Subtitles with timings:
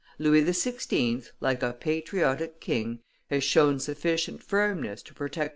[0.17, 5.49] Louis XVI., like a patriotic king, has shown sufficient firmness to protect M.